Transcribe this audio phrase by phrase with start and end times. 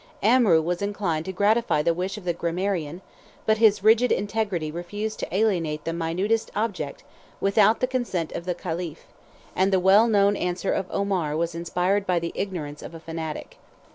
[0.23, 3.03] Amrou was inclined to gratify the wish of the grammarian,
[3.45, 7.03] but his rigid integrity refused to alienate the minutest object
[7.39, 9.05] without the consent of the caliph;
[9.55, 13.59] and the well known answer of Omar was inspired by the ignorance of a fanatic.